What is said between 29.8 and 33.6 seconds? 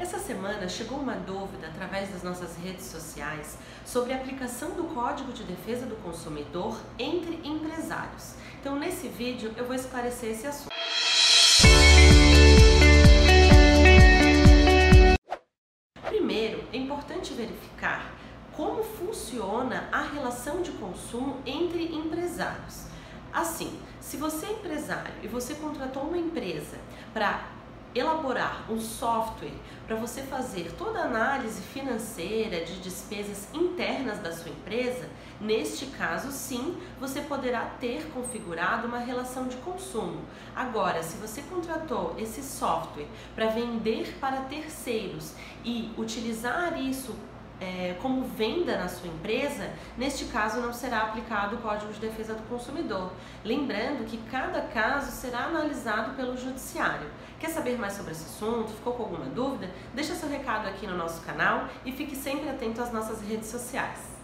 para você fazer toda a análise financeira de despesas